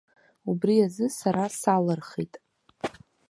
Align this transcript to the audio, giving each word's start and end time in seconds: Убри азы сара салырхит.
Убри 0.49 0.75
азы 0.85 1.07
сара 1.19 1.45
салырхит. 1.59 2.33